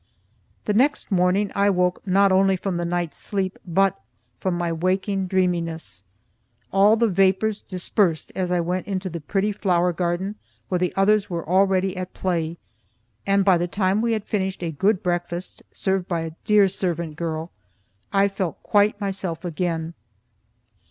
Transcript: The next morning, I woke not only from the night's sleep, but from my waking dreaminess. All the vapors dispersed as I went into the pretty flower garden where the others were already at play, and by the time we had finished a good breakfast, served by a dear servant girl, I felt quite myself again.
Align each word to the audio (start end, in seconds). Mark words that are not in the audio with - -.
The 0.65 0.73
next 0.73 1.11
morning, 1.11 1.51
I 1.53 1.69
woke 1.69 2.01
not 2.07 2.31
only 2.31 2.55
from 2.57 2.77
the 2.77 2.85
night's 2.85 3.19
sleep, 3.19 3.59
but 3.67 3.99
from 4.39 4.55
my 4.57 4.73
waking 4.73 5.27
dreaminess. 5.27 6.05
All 6.73 6.95
the 6.95 7.07
vapors 7.07 7.61
dispersed 7.61 8.31
as 8.35 8.49
I 8.51 8.61
went 8.61 8.87
into 8.87 9.11
the 9.11 9.21
pretty 9.21 9.51
flower 9.51 9.93
garden 9.93 10.37
where 10.69 10.79
the 10.79 10.91
others 10.95 11.29
were 11.29 11.47
already 11.47 11.95
at 11.95 12.15
play, 12.15 12.57
and 13.27 13.45
by 13.45 13.59
the 13.59 13.67
time 13.67 14.01
we 14.01 14.13
had 14.13 14.25
finished 14.25 14.63
a 14.63 14.71
good 14.71 15.03
breakfast, 15.03 15.61
served 15.71 16.07
by 16.07 16.21
a 16.21 16.31
dear 16.45 16.67
servant 16.67 17.15
girl, 17.15 17.51
I 18.11 18.27
felt 18.27 18.63
quite 18.63 18.99
myself 18.99 19.45
again. 19.45 19.93